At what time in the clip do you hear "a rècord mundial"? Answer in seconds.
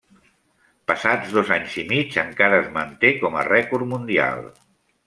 3.45-4.47